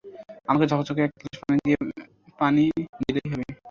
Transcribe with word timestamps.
আমাকে 0.47 0.65
ঝকঝকে 0.71 1.01
এক 1.03 1.11
গ্লাস 1.21 1.39
পানি 2.39 2.63
দিলেই 2.99 3.27
হবে। 3.31 3.45